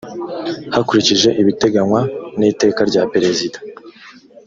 [0.75, 1.99] hakurikijwe ibiteganywa
[2.39, 3.57] n iteka rya perezida